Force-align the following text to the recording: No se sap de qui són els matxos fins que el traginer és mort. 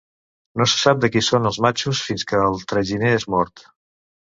No 0.61 0.65
se 0.71 0.79
sap 0.83 1.03
de 1.03 1.09
qui 1.15 1.21
són 1.27 1.45
els 1.51 1.59
matxos 1.67 2.03
fins 2.09 2.25
que 2.33 2.41
el 2.47 2.59
traginer 2.73 3.15
és 3.21 3.31
mort. 3.37 3.67